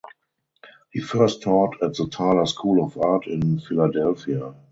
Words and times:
He 0.89 0.99
first 0.99 1.43
taught 1.43 1.75
at 1.83 1.93
the 1.93 2.07
Tyler 2.07 2.47
School 2.47 2.83
of 2.83 2.97
Art 2.97 3.27
in 3.27 3.59
Philadelphia. 3.59 4.55